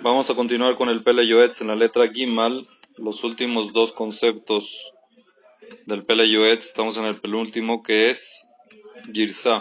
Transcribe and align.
Vamos 0.00 0.30
a 0.30 0.36
continuar 0.36 0.76
con 0.76 0.88
el 0.88 1.02
Pele 1.02 1.26
Yoetz 1.26 1.60
en 1.60 1.66
la 1.66 1.74
letra 1.74 2.06
Gimal, 2.06 2.64
los 2.98 3.24
últimos 3.24 3.72
dos 3.72 3.92
conceptos 3.92 4.92
del 5.86 6.04
Pele 6.04 6.30
Yoetz. 6.30 6.66
Estamos 6.66 6.96
en 6.98 7.04
el 7.04 7.16
penúltimo 7.16 7.82
que 7.82 8.08
es 8.08 8.46
Girsa. 9.12 9.60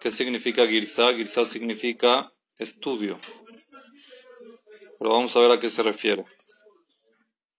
¿Qué 0.00 0.08
significa 0.08 0.66
Girsa? 0.66 1.12
Girsa 1.12 1.44
significa 1.44 2.32
estudio. 2.56 3.18
Pero 4.98 5.10
vamos 5.10 5.36
a 5.36 5.40
ver 5.40 5.50
a 5.50 5.58
qué 5.58 5.68
se 5.68 5.82
refiere. 5.82 6.24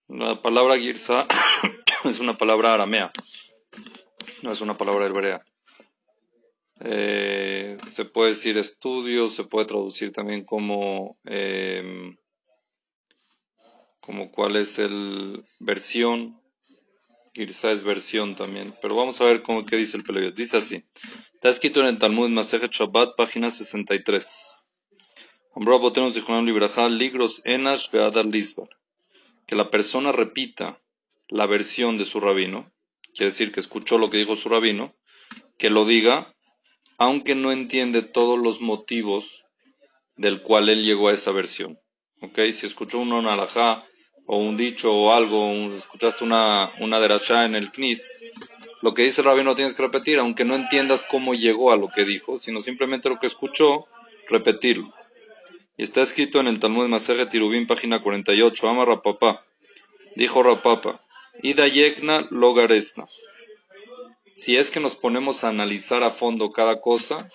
La 0.08 0.42
palabra 0.42 0.76
Girsa 0.76 1.28
es 2.04 2.18
una 2.18 2.34
palabra 2.34 2.74
aramea, 2.74 3.12
no 4.42 4.50
es 4.50 4.60
una 4.60 4.76
palabra 4.76 5.06
hebrea. 5.06 5.44
Eh, 6.80 7.76
se 7.88 8.04
puede 8.04 8.30
decir 8.30 8.58
estudio, 8.58 9.28
se 9.28 9.44
puede 9.44 9.66
traducir 9.66 10.12
también 10.12 10.44
como, 10.44 11.18
eh, 11.24 12.14
como 14.00 14.30
cuál 14.30 14.56
es 14.56 14.78
el 14.78 15.42
versión. 15.58 16.40
Girsa 17.34 17.70
es 17.70 17.84
versión 17.84 18.34
también. 18.34 18.72
Pero 18.80 18.94
vamos 18.94 19.20
a 19.20 19.24
ver 19.24 19.42
cómo, 19.42 19.64
qué 19.64 19.76
dice 19.76 19.96
el 19.96 20.04
Peleo. 20.04 20.30
Dice 20.30 20.56
así. 20.56 20.84
Está 21.34 21.50
escrito 21.50 21.80
en 21.80 21.86
el 21.86 21.98
Talmud 21.98 22.30
Masejet 22.30 22.72
Shabbat, 22.72 23.16
página 23.16 23.50
63. 23.50 24.56
Ligros 26.90 27.42
Enash 27.44 27.90
Beadar 27.90 28.26
Lisbar. 28.26 28.68
Que 29.46 29.54
la 29.56 29.70
persona 29.70 30.12
repita 30.12 30.80
la 31.28 31.46
versión 31.46 31.98
de 31.98 32.04
su 32.04 32.20
rabino, 32.20 32.72
quiere 33.14 33.30
decir 33.30 33.52
que 33.52 33.60
escuchó 33.60 33.98
lo 33.98 34.10
que 34.10 34.18
dijo 34.18 34.36
su 34.36 34.48
rabino, 34.48 34.94
que 35.58 35.70
lo 35.70 35.84
diga 35.84 36.35
aunque 36.98 37.34
no 37.34 37.52
entiende 37.52 38.02
todos 38.02 38.38
los 38.38 38.60
motivos 38.60 39.44
del 40.16 40.42
cual 40.42 40.68
él 40.68 40.84
llegó 40.84 41.08
a 41.08 41.12
esa 41.14 41.32
versión. 41.32 41.78
¿Ok? 42.22 42.38
Si 42.52 42.66
escuchó 42.66 42.98
un 42.98 43.12
alajá 43.12 43.84
o 44.26 44.38
un 44.38 44.56
dicho 44.56 44.92
o 44.92 45.12
algo, 45.12 45.72
escuchaste 45.74 46.24
una, 46.24 46.72
una 46.80 46.98
derachá 46.98 47.44
en 47.44 47.54
el 47.54 47.70
knis, 47.70 48.06
lo 48.82 48.94
que 48.94 49.02
dice 49.02 49.20
el 49.20 49.26
rabino 49.26 49.54
tienes 49.54 49.74
que 49.74 49.82
repetir, 49.82 50.18
aunque 50.18 50.44
no 50.44 50.54
entiendas 50.54 51.04
cómo 51.04 51.34
llegó 51.34 51.72
a 51.72 51.76
lo 51.76 51.88
que 51.88 52.04
dijo, 52.04 52.38
sino 52.38 52.60
simplemente 52.60 53.08
lo 53.08 53.18
que 53.18 53.26
escuchó, 53.26 53.86
repetirlo. 54.28 54.92
Y 55.76 55.82
está 55.82 56.00
escrito 56.00 56.40
en 56.40 56.48
el 56.48 56.58
Talmud 56.58 56.88
Maseje 56.88 57.26
Tirubín, 57.26 57.66
página 57.66 58.02
48, 58.02 58.68
ama 58.68 58.84
Rapapá. 58.84 59.44
Dijo 60.14 60.42
Rapapa, 60.42 61.04
Ida 61.42 61.68
yekna 61.68 62.26
logaresna 62.30 63.06
si 64.36 64.58
es 64.58 64.70
que 64.70 64.80
nos 64.80 64.94
ponemos 64.96 65.42
a 65.42 65.48
analizar 65.48 66.04
a 66.04 66.10
fondo 66.10 66.52
cada 66.52 66.82
cosa, 66.82 67.30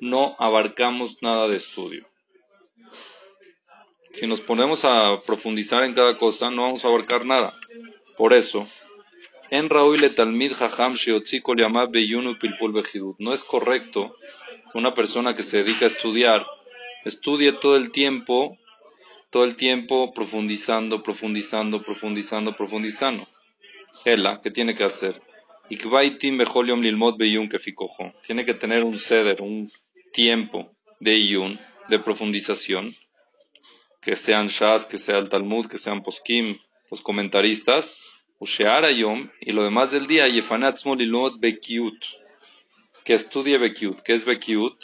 no 0.00 0.36
abarcamos 0.38 1.20
nada 1.22 1.48
de 1.48 1.56
estudio. 1.56 2.08
Si 4.12 4.28
nos 4.28 4.40
ponemos 4.40 4.84
a 4.84 5.20
profundizar 5.26 5.82
en 5.82 5.92
cada 5.92 6.16
cosa, 6.18 6.50
no 6.50 6.62
vamos 6.62 6.84
a 6.84 6.88
abarcar 6.88 7.26
nada. 7.26 7.52
Por 8.16 8.32
eso, 8.32 8.64
en 9.50 9.68
Raúl 9.68 10.08
Talmid 10.14 10.52
Jajam 10.52 10.94
No 13.18 13.32
es 13.32 13.44
correcto 13.44 14.14
que 14.70 14.78
una 14.78 14.94
persona 14.94 15.34
que 15.34 15.42
se 15.42 15.64
dedica 15.64 15.86
a 15.86 15.88
estudiar 15.88 16.46
estudie 17.04 17.50
todo 17.52 17.76
el 17.76 17.90
tiempo, 17.90 18.56
todo 19.30 19.42
el 19.44 19.56
tiempo 19.56 20.14
profundizando, 20.14 21.02
profundizando, 21.02 21.82
profundizando, 21.82 22.54
profundizando. 22.54 23.26
Ella, 24.04 24.40
¿qué 24.40 24.52
tiene 24.52 24.76
que 24.76 24.84
hacer? 24.84 25.20
Tiene 28.26 28.44
que 28.44 28.54
tener 28.54 28.84
un 28.84 28.98
ceder, 28.98 29.40
un 29.40 29.72
tiempo 30.12 30.70
de 30.98 31.26
yun, 31.26 31.60
de 31.88 31.98
profundización, 31.98 32.94
que 34.00 34.16
sean 34.16 34.48
shas, 34.48 34.86
que 34.86 34.98
sea 34.98 35.18
el 35.18 35.28
Talmud, 35.28 35.66
que 35.66 35.78
sean 35.78 36.02
poskim, 36.02 36.58
los 36.90 37.00
comentaristas, 37.02 38.04
y 38.40 39.52
lo 39.52 39.62
demás 39.62 39.92
del 39.92 40.06
día, 40.06 40.26
que 43.04 43.12
estudie 43.14 43.58
bekiut. 43.58 44.00
¿Qué 44.02 44.14
es 44.14 44.24
bekiut? 44.24 44.82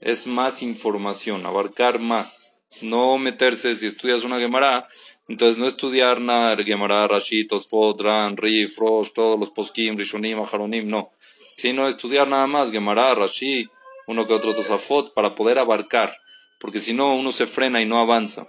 Es 0.00 0.26
más 0.26 0.62
información, 0.62 1.46
abarcar 1.46 1.98
más. 1.98 2.60
No 2.82 3.16
meterse, 3.18 3.74
si 3.74 3.86
estudias 3.86 4.24
una 4.24 4.38
Gemara, 4.38 4.88
entonces, 5.28 5.58
no 5.58 5.66
estudiar 5.66 6.20
nada, 6.20 6.56
Gemara, 6.62 7.08
Rashid, 7.08 7.48
Tosfot, 7.48 8.00
Ran, 8.00 8.36
Rif, 8.36 8.78
Rosh, 8.78 9.10
todos 9.12 9.38
los 9.38 9.50
poskim, 9.50 9.96
Rishonim, 9.96 10.38
Aharonim, 10.38 10.88
no. 10.88 11.10
Sino 11.52 11.88
estudiar 11.88 12.28
nada 12.28 12.46
más 12.46 12.70
Gemara, 12.70 13.14
Rashid, 13.14 13.68
uno 14.06 14.26
que 14.26 14.34
otro 14.34 14.54
Tosafot, 14.54 15.12
para 15.14 15.34
poder 15.34 15.58
abarcar. 15.58 16.16
Porque 16.60 16.78
si 16.78 16.94
no, 16.94 17.16
uno 17.16 17.32
se 17.32 17.46
frena 17.46 17.82
y 17.82 17.86
no 17.86 17.98
avanza. 17.98 18.48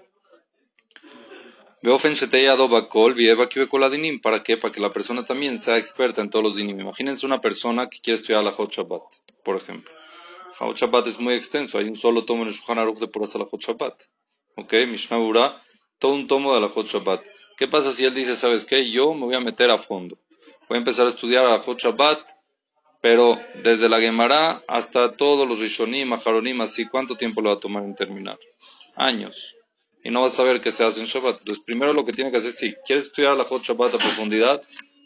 ¿Para 4.22 4.44
qué? 4.44 4.58
Para 4.58 4.72
que 4.72 4.80
la 4.80 4.94
persona 4.94 5.26
también 5.26 5.60
sea 5.60 5.78
experta 5.78 6.22
en 6.22 6.30
todos 6.30 6.44
los 6.44 6.56
dinim. 6.56 6.80
Imagínense 6.80 7.26
una 7.26 7.42
persona 7.42 7.90
que 7.90 8.00
quiere 8.02 8.16
estudiar 8.16 8.44
la 8.44 8.52
Hot 8.52 8.72
Shabbat, 8.72 9.02
por 9.44 9.56
ejemplo. 9.56 9.92
Hot 10.60 10.78
Shabbat 10.78 11.08
es 11.08 11.20
muy 11.20 11.34
extenso, 11.34 11.78
hay 11.78 11.86
un 11.86 11.96
solo 11.96 12.24
tomo 12.26 12.44
en 12.44 12.50
el 12.50 12.54
Shulchan 12.54 12.80
Aruch 12.80 13.00
de 13.00 13.10
la 13.40 13.46
Hot 13.46 13.62
Shabbat. 13.62 14.02
¿Ok? 14.56 14.74
Mishnah 14.88 15.18
todo 16.00 16.14
un 16.14 16.28
tomo 16.28 16.54
de 16.54 16.62
la 16.62 16.70
Hot 16.70 16.88
Shabbat. 16.88 17.24
¿Qué 17.58 17.68
pasa 17.68 17.92
si 17.92 18.06
él 18.06 18.14
dice, 18.14 18.36
sabes 18.36 18.66
qué? 18.66 18.92
Yo 18.92 19.14
me 19.14 19.26
voy 19.26 19.36
a 19.36 19.40
meter 19.40 19.72
a 19.72 19.78
fondo. 19.78 20.18
Voy 20.70 20.76
a 20.76 20.80
empezar 20.80 21.06
a 21.06 21.10
estudiar 21.10 21.44
la 21.44 21.60
Hot 21.60 21.80
Shabbat, 21.80 22.20
pero 23.02 23.40
desde 23.64 23.90
la 23.90 24.00
Gemara 24.00 24.64
hasta 24.68 25.16
todos 25.16 25.48
los 25.48 25.60
Rishonim, 25.60 26.14
Aharonim, 26.14 26.62
así, 26.62 26.86
¿cuánto 26.86 27.16
tiempo 27.16 27.42
le 27.42 27.50
va 27.50 27.56
a 27.56 27.60
tomar 27.60 27.84
en 27.84 27.96
terminar? 27.96 28.38
Años. 28.96 29.56
Y 30.04 30.12
no 30.12 30.22
vas 30.22 30.34
a 30.34 30.38
saber 30.38 30.62
qué 30.62 30.72
se 30.72 30.84
hace 30.84 31.00
en 31.00 31.08
Shabbat. 31.08 31.40
Entonces, 31.40 31.64
primero 31.66 31.94
lo 31.94 32.06
que 32.06 32.14
tiene 32.14 32.32
que 32.32 32.38
hacer, 32.38 32.52
si 32.52 32.74
quieres 32.86 33.06
estudiar 33.06 33.36
la 33.36 33.44
Hot 33.44 33.64
Shabbat 33.64 33.96
a 33.96 33.98
profundidad, 33.98 34.62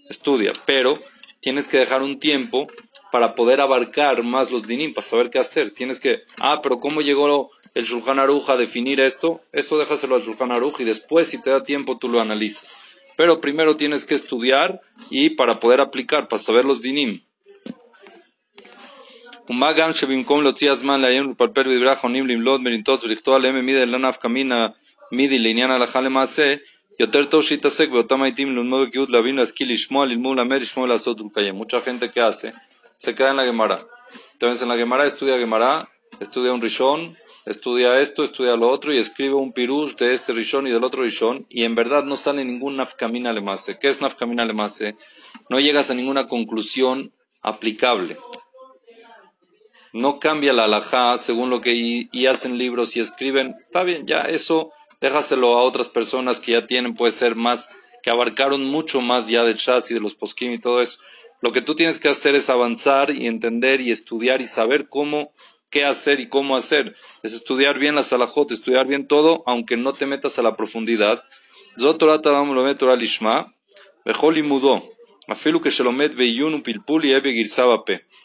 estudia. 0.10 0.52
Pero 0.66 0.98
tienes 1.40 1.68
que 1.68 1.78
dejar 1.78 2.02
un 2.02 2.20
tiempo 2.20 2.68
para 3.13 3.35
poder 3.35 3.61
abarcar 3.61 4.23
más 4.23 4.51
los 4.51 4.67
dinim, 4.67 4.95
para 4.95 5.07
saber 5.07 5.31
qué 5.31 5.39
hacer. 5.39 5.73
Tienes 5.73 6.01
que, 6.01 6.23
ah, 6.41 6.61
pero 6.63 6.81
¿cómo 6.81 7.01
llegó 7.01 7.51
el 7.75 7.85
Shulchan 7.85 8.19
Aruch 8.19 8.49
a 8.49 8.57
definir 8.57 9.01
esto, 9.01 9.41
esto 9.53 9.79
déjaselo 9.79 10.15
al 10.17 10.23
Shulchan 10.23 10.53
Aruch 10.53 10.81
y 10.81 10.85
después, 10.85 11.29
si 11.29 11.41
te 11.41 11.51
da 11.51 11.63
tiempo, 11.63 11.99
tú 11.99 12.09
lo 12.09 12.21
analizas. 12.21 12.79
Pero 13.17 13.41
primero 13.41 13.77
tienes 13.77 14.05
que 14.05 14.15
estudiar 14.15 14.81
y 15.11 15.31
para 15.31 15.55
poder 15.61 15.81
aplicar, 15.81 16.29
para 16.29 16.43
saber 16.43 16.65
los 16.65 16.81
dinim. 16.81 17.21
ומגם 19.51 19.93
שבמקום 19.93 20.43
להוציא 20.43 20.71
הזמן 20.71 21.01
לעיין 21.01 21.27
ולפלפל 21.27 21.63
בדברי 21.63 21.91
האחרונים 21.91 22.27
למלוד 22.27 22.61
ולנטוץ 22.65 23.05
ולכתוב 23.05 23.35
עליהם 23.35 23.67
מידי 23.67 23.83
אלא 23.83 23.99
נפקא 23.99 24.29
מינה 24.29 24.67
מידי 25.13 25.39
לעניין 25.39 25.71
הלכה 25.71 26.01
למעשה, 26.01 26.55
יותר 27.01 27.25
טוב 27.25 27.43
שיתעסק 27.43 27.89
באותם 27.89 28.23
העיתים 28.23 28.57
ללמוד 28.57 28.89
בקיאות 28.89 29.11
להבין 29.11 29.37
להשכיל 29.37 29.73
לשמוע 29.73 30.07
ללמוד 30.07 30.39
ללמד 30.39 30.61
לשמוע 30.61 30.87
לעשות 30.87 31.21
ולקיים. 31.21 31.61
Mucha 31.61 31.81
gente 31.81 32.09
que 32.09 32.21
hace 32.21 32.51
se 33.02 33.16
queda 33.16 33.32
en 33.32 33.38
la 33.38 33.46
Gemara. 33.46 33.88
Entonces 34.34 34.62
en 34.62 34.70
la 34.70 34.78
Gemara 34.78 35.08
estudia 35.08 35.40
Gemara, 35.40 35.90
estudia 36.20 36.54
un 36.54 36.62
Rishon, 36.62 37.18
estudia 37.48 38.00
esto, 38.00 38.24
estudia 38.24 38.56
lo 38.56 38.70
otro 38.70 38.94
y 38.94 39.00
escribe 39.00 39.34
un 39.34 39.54
pirush 39.54 39.96
de 39.96 40.14
este 40.14 40.34
rishon 40.34 40.68
y 40.68 40.72
del 40.72 40.84
otro 40.84 41.02
rishon 41.02 41.48
y 41.50 41.64
en 41.64 41.74
verdad 41.74 42.04
no 42.04 42.16
sale 42.16 42.46
ningún 42.46 42.78
nafkamina 42.78 43.34
lemase. 43.34 43.80
¿Qué 43.80 43.88
es 43.88 44.02
nafkamina 44.02 44.46
lemase? 44.46 44.98
No 45.50 45.60
llegas 45.60 45.90
a 45.90 45.96
ninguna 45.96 46.28
conclusión 46.28 47.12
aplicable. 47.42 48.18
No 49.94 50.20
cambia 50.20 50.54
la 50.54 50.66
alajá 50.66 51.18
según 51.18 51.50
lo 51.50 51.60
que 51.60 51.74
y, 51.74 52.26
hacen 52.28 52.60
libros 52.60 52.96
y 52.96 53.00
escriben. 53.00 53.56
Está 53.60 53.82
bien, 53.82 54.06
ya 54.06 54.22
eso 54.22 54.72
déjaselo 55.02 55.58
a 55.58 55.64
otras 55.64 55.90
personas 55.90 56.40
que 56.40 56.52
ya 56.52 56.68
tienen, 56.68 56.94
puede 56.94 57.12
ser 57.12 57.36
más, 57.36 57.76
que 58.04 58.12
abarcaron 58.12 58.64
mucho 58.64 59.02
más 59.02 59.28
ya 59.28 59.44
del 59.44 59.58
chas 59.58 59.90
y 59.90 59.96
de 59.96 60.02
los 60.02 60.14
poskim 60.14 60.54
y 60.54 60.60
todo 60.60 60.82
eso. 60.82 61.00
Lo 61.42 61.52
que 61.52 61.62
tú 61.62 61.76
tienes 61.76 62.00
que 62.00 62.08
hacer 62.08 62.36
es 62.36 62.50
avanzar 62.50 63.12
y 63.12 63.28
entender 63.28 63.82
y 63.82 63.92
estudiar 63.92 64.42
y 64.42 64.48
saber 64.48 64.88
cómo 64.88 65.34
qué 65.72 65.86
hacer 65.86 66.20
y 66.20 66.28
cómo 66.28 66.56
hacer. 66.56 66.96
Es 67.24 67.34
estudiar 67.34 67.80
bien 67.80 67.96
la 67.96 68.04
salahot, 68.04 68.52
estudiar 68.52 68.86
bien 68.86 69.08
todo, 69.08 69.42
aunque 69.48 69.78
no 69.78 69.94
te 69.94 70.06
metas 70.06 70.38
a 70.38 70.44
la 70.44 70.56
profundidad. 70.56 71.24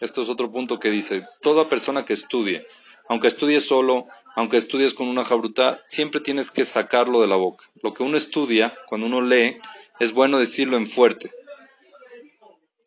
Esto 0.00 0.22
es 0.22 0.28
otro 0.28 0.50
punto 0.50 0.78
que 0.78 0.90
dice, 0.90 1.24
toda 1.40 1.64
persona 1.64 2.04
que 2.04 2.12
estudie, 2.12 2.66
aunque 3.08 3.28
estudie 3.28 3.60
solo, 3.60 4.06
aunque 4.34 4.56
estudies 4.56 4.92
con 4.92 5.06
una 5.06 5.24
jabruta, 5.24 5.82
siempre 5.86 6.20
tienes 6.20 6.50
que 6.50 6.64
sacarlo 6.64 7.20
de 7.20 7.28
la 7.28 7.36
boca. 7.36 7.64
Lo 7.82 7.94
que 7.94 8.02
uno 8.02 8.16
estudia, 8.16 8.74
cuando 8.88 9.06
uno 9.06 9.22
lee, 9.22 9.58
es 10.00 10.12
bueno 10.12 10.38
decirlo 10.38 10.76
en 10.76 10.86
fuerte. 10.86 11.30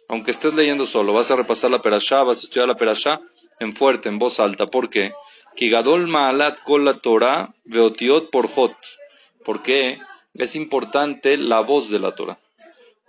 Aunque 0.09 0.31
estés 0.31 0.56
leyendo 0.56 0.88
solo, 0.88 1.13
vas 1.13 1.29
a 1.29 1.35
repasar 1.35 1.69
la 1.69 1.83
perashá, 1.83 2.23
vas 2.23 2.39
a 2.39 2.41
estudiar 2.41 2.67
la 2.67 2.75
perashá, 2.75 3.21
en 3.59 3.73
fuerte, 3.73 4.09
en 4.09 4.17
voz 4.17 4.39
alta. 4.39 4.65
¿Por 4.65 4.89
qué? 4.89 5.13
Kigadol 5.56 6.07
Maalat 6.07 6.61
Kol 6.63 6.83
la 6.83 6.95
Torah 6.95 7.53
Veotiot 7.65 8.31
por 8.31 8.47
Jot. 8.47 8.75
Porque 9.45 10.00
es 10.33 10.56
importante 10.56 11.38
la 11.38 11.59
voz 11.59 11.91
de 11.91 12.00
la 12.00 12.15
Torah. 12.15 12.39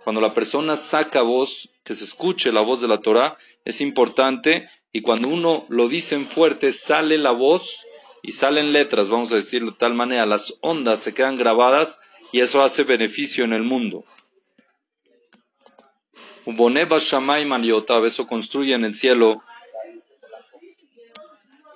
Cuando 0.03 0.21
la 0.21 0.35
persona 0.35 0.77
saca 0.77 1.23
voz, 1.23 1.69
que 1.83 1.95
se 1.95 2.03
escuche 2.03 2.51
la 2.51 2.61
voz 2.61 2.81
de 2.81 2.87
la 2.87 2.99
Torah, 2.99 3.35
es 3.65 3.81
importante 3.81 4.69
y 4.91 5.01
cuando 5.01 5.29
uno 5.29 5.65
lo 5.69 5.87
dice 5.87 6.13
en 6.13 6.27
fuerte, 6.27 6.71
sale 6.71 7.17
la 7.17 7.31
voz 7.31 7.87
y 8.21 8.33
salen 8.33 8.73
letras, 8.73 9.09
vamos 9.09 9.31
a 9.31 9.35
decirlo 9.35 9.71
de 9.71 9.77
tal 9.77 9.95
manera, 9.95 10.27
las 10.27 10.59
ondas 10.61 10.99
se 10.99 11.15
quedan 11.15 11.35
grabadas 11.35 11.99
y 12.31 12.41
eso 12.41 12.61
hace 12.61 12.83
beneficio 12.83 13.43
en 13.43 13.53
el 13.53 13.63
mundo. 13.63 14.05
Eso 16.45 18.27
construye 18.27 18.73
en 18.73 18.85
el 18.85 18.95
cielo, 18.95 19.43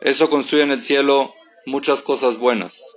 eso 0.02 0.30
construye 0.30 0.64
en 0.64 0.72
el 0.72 0.82
cielo 0.82 1.34
muchas 1.66 2.02
cosas 2.02 2.38
buenas. 2.38 2.96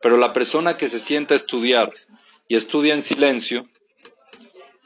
Pero 0.00 0.16
la 0.18 0.32
persona 0.32 0.76
que 0.76 0.86
se 0.88 0.98
sienta 0.98 1.34
a 1.34 1.36
estudiar 1.36 1.92
y 2.48 2.56
estudia 2.56 2.94
en 2.94 3.02
silencio, 3.02 3.66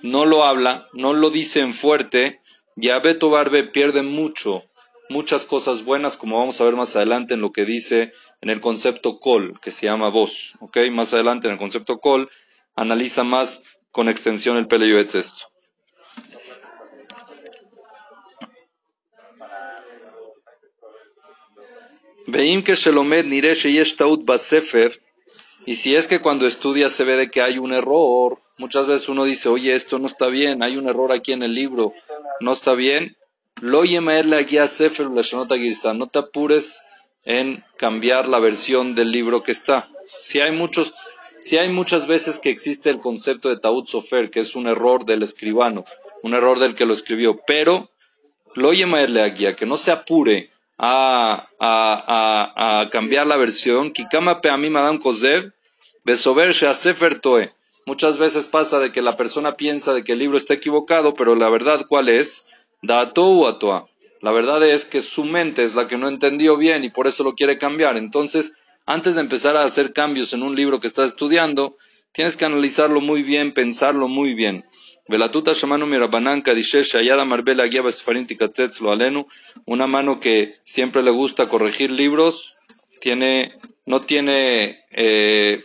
no 0.02 0.26
lo 0.26 0.44
habla, 0.44 0.86
no 0.92 1.12
lo 1.12 1.30
dice 1.30 1.60
en 1.60 1.72
fuerte, 1.74 2.40
Yabeto 2.80 3.28
Barbe 3.28 3.64
pierde 3.64 4.02
mucho, 4.02 4.62
muchas 5.08 5.44
cosas 5.44 5.84
buenas, 5.84 6.16
como 6.16 6.38
vamos 6.38 6.60
a 6.60 6.64
ver 6.64 6.76
más 6.76 6.94
adelante 6.94 7.34
en 7.34 7.40
lo 7.40 7.50
que 7.50 7.64
dice 7.64 8.12
en 8.40 8.50
el 8.50 8.60
concepto 8.60 9.18
col, 9.18 9.58
que 9.60 9.72
se 9.72 9.86
llama 9.86 10.10
voz. 10.10 10.54
¿ok? 10.60 10.76
Más 10.92 11.12
adelante 11.12 11.48
en 11.48 11.54
el 11.54 11.58
concepto 11.58 11.98
col, 11.98 12.30
analiza 12.76 13.24
más 13.24 13.64
con 13.90 14.08
extensión 14.08 14.56
el 14.58 14.68
Peleyoetz 14.68 15.16
esto. 15.16 15.46
Veim 22.28 22.62
que 22.62 22.76
Shelomed 22.76 23.24
nire 23.24 23.54
sheyesh 23.54 23.96
taut 23.96 24.24
basefer, 24.24 25.02
y 25.66 25.74
si 25.74 25.96
es 25.96 26.06
que 26.06 26.20
cuando 26.20 26.46
estudia 26.46 26.88
se 26.88 27.02
ve 27.04 27.16
de 27.16 27.30
que 27.30 27.42
hay 27.42 27.58
un 27.58 27.72
error, 27.72 28.38
muchas 28.56 28.86
veces 28.86 29.08
uno 29.08 29.24
dice, 29.24 29.48
oye, 29.48 29.74
esto 29.74 29.98
no 29.98 30.06
está 30.06 30.28
bien, 30.28 30.62
hay 30.62 30.76
un 30.76 30.88
error 30.88 31.10
aquí 31.10 31.32
en 31.32 31.42
el 31.42 31.54
libro, 31.54 31.92
no 32.40 32.52
está 32.52 32.74
bien, 32.74 33.16
lo 33.60 33.84
la 34.26 34.42
guía 34.42 34.66
sefer 34.66 35.08
no 35.94 36.06
te 36.06 36.18
apures 36.20 36.82
en 37.24 37.64
cambiar 37.76 38.28
la 38.28 38.38
versión 38.38 38.94
del 38.94 39.10
libro 39.10 39.42
que 39.42 39.52
está. 39.52 39.88
Si 40.22 40.40
hay 40.40 40.52
muchos, 40.52 40.94
si 41.40 41.58
hay 41.58 41.68
muchas 41.68 42.06
veces 42.06 42.38
que 42.38 42.50
existe 42.50 42.90
el 42.90 43.00
concepto 43.00 43.48
de 43.48 43.58
taut 43.58 43.88
sofer, 43.88 44.30
que 44.30 44.40
es 44.40 44.54
un 44.54 44.66
error 44.66 45.04
del 45.04 45.22
escribano, 45.22 45.84
un 46.22 46.34
error 46.34 46.58
del 46.58 46.74
que 46.74 46.86
lo 46.86 46.94
escribió, 46.94 47.40
pero 47.46 47.90
lo 48.54 48.72
la 48.72 49.28
guía, 49.28 49.54
que 49.56 49.66
no 49.66 49.76
se 49.76 49.90
apure 49.90 50.50
a, 50.78 51.48
a, 51.58 52.80
a, 52.80 52.90
cambiar 52.90 53.26
la 53.26 53.36
versión. 53.36 53.92
Kikama 53.92 54.40
mí 54.56 54.70
Madame 54.70 55.00
Kosev, 55.00 55.52
Besover 56.04 56.54
Sefer 56.54 57.20
Toe. 57.20 57.52
Muchas 57.88 58.18
veces 58.18 58.46
pasa 58.46 58.80
de 58.80 58.92
que 58.92 59.00
la 59.00 59.16
persona 59.16 59.56
piensa 59.56 59.94
de 59.94 60.04
que 60.04 60.12
el 60.12 60.18
libro 60.18 60.36
está 60.36 60.52
equivocado, 60.52 61.14
pero 61.14 61.34
la 61.34 61.48
verdad, 61.48 61.86
¿cuál 61.88 62.10
es? 62.10 62.46
Dato 62.82 63.30
u 63.30 63.46
atoa. 63.46 63.86
La 64.20 64.30
verdad 64.30 64.62
es 64.62 64.84
que 64.84 65.00
su 65.00 65.24
mente 65.24 65.64
es 65.64 65.74
la 65.74 65.88
que 65.88 65.96
no 65.96 66.06
entendió 66.06 66.58
bien 66.58 66.84
y 66.84 66.90
por 66.90 67.06
eso 67.06 67.24
lo 67.24 67.32
quiere 67.32 67.56
cambiar. 67.56 67.96
Entonces, 67.96 68.58
antes 68.84 69.14
de 69.14 69.22
empezar 69.22 69.56
a 69.56 69.64
hacer 69.64 69.94
cambios 69.94 70.34
en 70.34 70.42
un 70.42 70.54
libro 70.54 70.80
que 70.80 70.86
estás 70.86 71.12
estudiando, 71.12 71.78
tienes 72.12 72.36
que 72.36 72.44
analizarlo 72.44 73.00
muy 73.00 73.22
bien, 73.22 73.54
pensarlo 73.54 74.06
muy 74.06 74.34
bien. 74.34 74.66
Velatuta 75.08 75.52
lo 78.82 78.92
Alenu, 78.92 79.26
una 79.64 79.86
mano 79.86 80.20
que 80.20 80.56
siempre 80.62 81.02
le 81.02 81.10
gusta 81.10 81.48
corregir 81.48 81.90
libros, 81.90 82.54
tiene, 83.00 83.58
no 83.86 84.02
tiene 84.02 84.84
eh, 84.90 85.64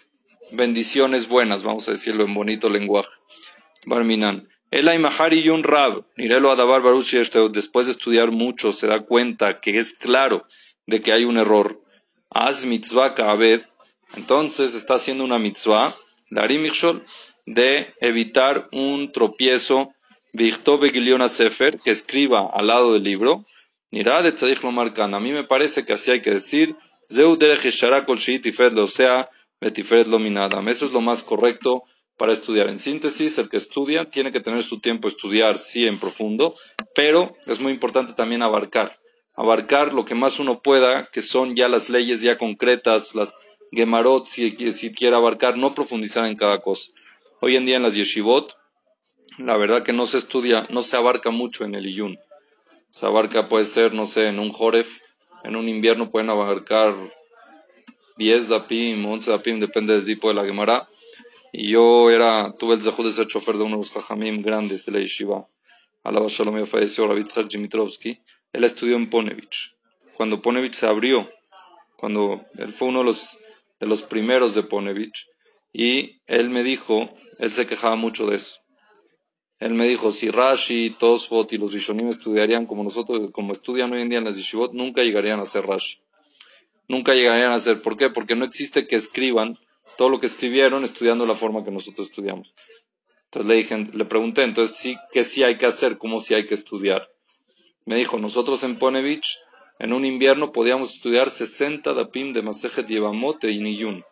bendiciones 0.54 1.28
buenas, 1.28 1.64
vamos 1.64 1.88
a 1.88 1.92
decirlo 1.92 2.24
en 2.24 2.34
bonito 2.34 2.70
lenguaje. 2.70 3.18
Barminan. 3.86 4.50
El 4.72 4.88
Aimahari 4.88 5.40
y 5.40 5.50
un 5.50 5.64
Rab, 5.64 6.06
Nirelo 6.16 6.52
Adabar 6.52 6.82
Baruch 6.82 7.12
después 7.52 7.86
de 7.86 7.92
estudiar 7.92 8.32
mucho, 8.32 8.72
se 8.72 8.88
da 8.88 9.02
cuenta 9.02 9.60
que 9.60 9.78
es 9.78 9.94
claro 9.94 10.48
de 10.88 11.02
que 11.02 11.12
hay 11.12 11.26
un 11.26 11.38
error. 11.38 11.82
Az 12.30 12.66
mitzvah 12.66 13.14
ka'abed, 13.14 13.62
entonces 14.16 14.74
está 14.74 14.96
haciendo 14.96 15.24
una 15.24 15.38
mitzvah, 15.38 15.96
Larim 16.30 16.64
de 17.46 17.94
evitar 18.00 18.68
un 18.72 19.12
tropiezo, 19.12 19.94
Victobe 20.32 20.90
Giliona 20.90 21.28
Sefer, 21.28 21.78
que 21.84 21.92
escriba 21.92 22.50
al 22.52 22.68
lado 22.68 22.94
del 22.94 23.04
libro, 23.04 23.46
Nirá 23.92 24.24
de 24.24 24.32
Tzadik 24.32 24.64
Marcan. 24.64 25.14
A 25.14 25.20
mí 25.20 25.32
me 25.32 25.44
parece 25.44 25.86
que 25.86 25.94
así 25.94 26.10
hay 26.10 26.22
que 26.22 26.32
decir, 26.32 26.76
Zeu 27.08 27.38
o 27.38 28.88
sea, 28.88 29.30
Betiferet 29.62 30.08
Lominadam. 30.08 30.68
Eso 30.70 30.86
es 30.86 30.92
lo 30.92 31.02
más 31.02 31.24
correcto 31.24 31.84
para 32.18 32.34
estudiar. 32.34 32.70
En 32.70 32.80
síntesis, 32.80 33.38
el 33.38 33.50
que 33.50 33.58
estudia 33.58 34.10
tiene 34.10 34.32
que 34.32 34.40
tener 34.40 34.64
su 34.64 34.80
tiempo 34.80 35.08
estudiar, 35.08 35.58
sí, 35.58 35.88
en 35.88 36.00
profundo, 36.00 36.56
pero 36.96 37.36
es 37.46 37.60
muy 37.60 37.72
importante 37.72 38.14
también 38.14 38.42
abarcar. 38.42 39.00
Abarcar 39.36 39.94
lo 39.94 40.06
que 40.06 40.16
más 40.16 40.40
uno 40.40 40.62
pueda, 40.62 41.10
que 41.12 41.22
son 41.22 41.56
ya 41.56 41.68
las 41.68 41.90
leyes 41.90 42.22
ya 42.22 42.38
concretas, 42.38 43.16
las 43.16 43.40
Gemarot, 43.72 44.28
si, 44.28 44.52
si 44.72 44.92
quiere 44.92 45.16
abarcar, 45.16 45.58
no 45.58 45.74
profundizar 45.74 46.26
en 46.28 46.36
cada 46.36 46.62
cosa. 46.62 46.92
Hoy 47.42 47.56
en 47.56 47.66
día 47.66 47.78
en 47.78 47.84
las 47.84 47.96
yeshivot, 47.96 48.56
la 49.40 49.58
verdad 49.58 49.84
que 49.84 49.94
no 49.94 50.06
se 50.06 50.20
estudia, 50.20 50.68
no 50.70 50.84
se 50.84 50.96
abarca 50.96 51.32
mucho 51.32 51.66
en 51.66 51.74
el 51.74 51.88
iyun. 51.88 52.20
Se 52.92 53.08
abarca, 53.08 53.48
puede 53.48 53.66
ser, 53.66 53.94
no 53.94 54.06
sé, 54.06 54.28
en 54.28 54.38
un 54.38 54.52
joref, 54.52 55.00
en 55.44 55.56
un 55.56 55.68
invierno 55.68 56.12
pueden 56.12 56.30
abarcar 56.30 56.96
10 58.18 58.48
dapim, 58.48 59.06
11 59.06 59.32
dapim, 59.32 59.60
depende 59.60 59.94
del 59.94 60.06
tipo 60.06 60.28
de 60.30 60.36
la 60.36 60.46
gemara. 60.46 60.88
Y 61.52 61.72
yo 61.72 62.10
era, 62.10 62.54
tuve 62.58 62.76
el 62.76 62.82
zehud 62.82 63.06
de 63.06 63.12
ser 63.12 63.28
chofer 63.28 63.58
de 63.58 63.64
uno 63.64 63.78
de 63.78 63.84
los 63.84 63.92
jajamim 63.92 64.42
grandes 64.42 64.86
de 64.86 64.92
la 64.92 65.00
yeshiva. 65.00 65.48
Alaba 66.04 66.28
Shalom 66.28 66.66
falleció, 66.66 67.08
Ravitzhak 67.08 67.48
Dimitrovsky. 67.48 68.20
Él 68.52 68.64
estudió 68.64 68.96
en 68.96 69.10
Ponevich. 69.10 69.76
Cuando 70.16 70.42
Ponevich 70.42 70.74
se 70.74 70.88
abrió, 70.88 71.30
cuando 71.96 72.46
él 72.58 72.74
fue 72.74 72.90
uno 72.90 73.00
de 73.00 73.06
los, 73.06 73.38
de 73.80 73.88
los 73.88 74.02
primeros 74.02 74.56
de 74.56 74.64
Ponevich, 74.64 75.28
y 75.72 76.22
él 76.28 76.50
me 76.50 76.64
dijo 76.64 77.10
él 77.40 77.52
se 77.52 77.68
quejaba 77.68 77.96
mucho 77.96 78.26
de 78.28 78.38
eso. 78.38 78.62
Él 79.60 79.74
me 79.74 79.88
dijo, 79.88 80.12
si 80.12 80.30
Rashi, 80.30 80.92
Tosfot 80.92 81.52
y 81.54 81.58
los 81.58 81.74
Rishonim 81.74 82.10
estudiarían 82.10 82.66
como 82.66 82.84
nosotros, 82.84 83.32
como 83.32 83.54
estudian 83.54 83.92
hoy 83.94 84.02
en 84.02 84.10
día 84.10 84.20
en 84.20 84.26
las 84.26 84.36
Yeshivot, 84.36 84.74
nunca 84.74 85.04
llegarían 85.04 85.40
a 85.40 85.46
ser 85.46 85.66
Rashi. 85.66 86.02
Nunca 86.88 87.14
llegarían 87.14 87.52
a 87.52 87.60
ser. 87.60 87.82
¿Por 87.82 87.98
qué? 87.98 88.10
Porque 88.10 88.36
no 88.36 88.46
existe 88.46 88.88
que 88.88 88.96
escriban 88.96 89.58
todo 89.98 90.10
lo 90.10 90.20
que 90.20 90.26
escribieron 90.26 90.84
estudiando 90.84 91.26
la 91.26 91.36
forma 91.36 91.64
que 91.64 91.72
nosotros 91.72 92.10
estudiamos. 92.10 92.54
Entonces 93.26 93.50
le 93.50 93.56
dije, 93.56 93.88
le 93.94 94.06
pregunté, 94.06 94.44
entonces 94.44 94.76
sí, 94.78 94.98
¿qué 95.12 95.24
sí 95.24 95.44
hay 95.44 95.58
que 95.58 95.66
hacer? 95.66 95.98
¿Cómo 95.98 96.20
sí 96.20 96.34
hay 96.34 96.46
que 96.46 96.54
estudiar? 96.54 97.10
Me 97.86 97.96
dijo, 97.96 98.20
nosotros 98.20 98.64
en 98.64 98.78
Ponevich, 98.78 99.40
en 99.80 99.94
un 99.94 100.06
invierno 100.06 100.52
podíamos 100.52 100.94
estudiar 100.94 101.30
60 101.30 101.94
dapim 101.94 102.32
de 102.34 102.42
Masejet 102.42 102.88
Yevamot 102.88 103.44
y 103.46 103.60
Niyun. 103.60 104.06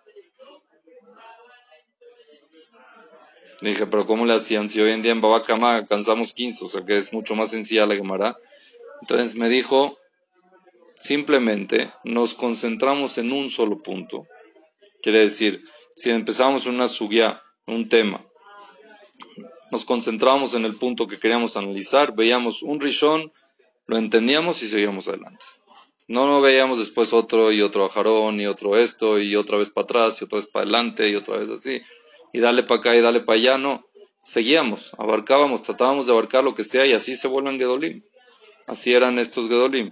Le 3.61 3.69
dije, 3.69 3.85
pero 3.85 4.07
¿cómo 4.07 4.25
le 4.25 4.33
hacían? 4.33 4.69
Si 4.69 4.81
hoy 4.81 4.91
en 4.91 5.03
día 5.03 5.11
en 5.11 5.21
Babacama 5.21 5.85
cansamos 5.85 6.33
15, 6.33 6.65
o 6.65 6.69
sea 6.69 6.83
que 6.83 6.97
es 6.97 7.13
mucho 7.13 7.35
más 7.35 7.51
sencilla 7.51 7.85
la 7.85 7.95
Gemara. 7.95 8.35
Entonces 9.01 9.35
me 9.35 9.49
dijo, 9.49 9.99
simplemente 11.01 11.91
nos 12.05 12.33
concentramos 12.33 13.17
en 13.17 13.33
un 13.33 13.49
solo 13.49 13.81
punto. 13.81 14.25
Quiere 15.01 15.19
decir, 15.19 15.63
si 15.95 16.09
empezamos 16.09 16.65
una 16.65 16.87
sugia, 16.87 17.41
un 17.67 17.89
tema, 17.89 18.25
nos 19.71 19.83
concentramos 19.83 20.53
en 20.53 20.63
el 20.63 20.75
punto 20.75 21.07
que 21.07 21.19
queríamos 21.19 21.57
analizar, 21.57 22.15
veíamos 22.15 22.63
un 22.63 22.79
rishon, 22.79 23.33
lo 23.87 23.97
entendíamos 23.97 24.63
y 24.63 24.67
seguíamos 24.67 25.07
adelante. 25.07 25.43
No, 26.07 26.27
no 26.27 26.41
veíamos 26.41 26.79
después 26.79 27.13
otro 27.13 27.51
y 27.51 27.61
otro 27.61 27.85
ajarón 27.85 28.39
y 28.39 28.47
otro 28.47 28.77
esto 28.77 29.19
y 29.19 29.35
otra 29.35 29.57
vez 29.57 29.69
para 29.69 29.85
atrás 29.85 30.21
y 30.21 30.25
otra 30.25 30.37
vez 30.37 30.47
para 30.47 30.63
adelante 30.63 31.09
y 31.09 31.15
otra 31.15 31.37
vez 31.37 31.49
así 31.49 31.81
y 32.33 32.39
dale 32.39 32.63
para 32.63 32.79
acá 32.79 32.95
y 32.95 33.01
dale 33.01 33.21
para 33.21 33.37
allá, 33.37 33.57
no. 33.57 33.85
Seguíamos, 34.21 34.93
abarcábamos, 34.97 35.63
tratábamos 35.63 36.05
de 36.05 36.11
abarcar 36.11 36.43
lo 36.43 36.53
que 36.53 36.63
sea 36.63 36.85
y 36.85 36.93
así 36.93 37.15
se 37.15 37.27
vuelven 37.27 37.57
Gedolim. 37.57 38.03
Así 38.67 38.93
eran 38.93 39.19
estos 39.19 39.47
Gedolim. 39.47 39.91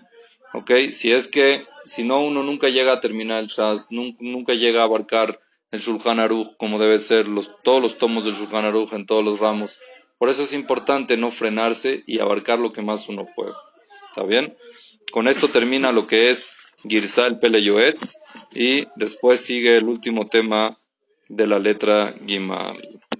¿Ok? 0.53 0.71
Si 0.89 1.11
es 1.11 1.27
que, 1.27 1.65
si 1.85 2.03
no, 2.03 2.23
uno 2.23 2.43
nunca 2.43 2.69
llega 2.69 2.93
a 2.93 2.99
terminar 2.99 3.41
el 3.41 3.47
Shas, 3.47 3.87
nunca, 3.91 4.53
llega 4.53 4.81
a 4.81 4.85
abarcar 4.85 5.39
el 5.71 5.79
Shulchan 5.79 6.19
Aruch 6.19 6.55
como 6.57 6.79
debe 6.79 6.99
ser, 6.99 7.27
los, 7.27 7.51
todos 7.63 7.81
los 7.81 7.97
tomos 7.97 8.25
del 8.25 8.33
Shulchan 8.33 8.65
Aruch 8.65 8.93
en 8.93 9.05
todos 9.05 9.23
los 9.23 9.39
ramos. 9.39 9.79
Por 10.17 10.29
eso 10.29 10.43
es 10.43 10.53
importante 10.53 11.17
no 11.17 11.31
frenarse 11.31 12.03
y 12.05 12.19
abarcar 12.19 12.59
lo 12.59 12.73
que 12.73 12.81
más 12.81 13.07
uno 13.07 13.27
puede. 13.35 13.53
¿Está 14.09 14.23
bien? 14.23 14.57
Con 15.11 15.27
esto 15.27 15.47
termina 15.47 15.91
lo 15.91 16.07
que 16.07 16.29
es 16.29 16.55
Girsa 16.87 17.27
el 17.27 17.39
y 18.53 18.87
después 18.95 19.39
sigue 19.41 19.77
el 19.77 19.85
último 19.85 20.27
tema 20.27 20.79
de 21.27 21.47
la 21.47 21.59
letra 21.59 22.15
Gimal. 22.25 23.01